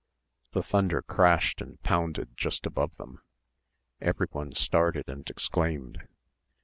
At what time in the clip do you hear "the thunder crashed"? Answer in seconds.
0.53-1.61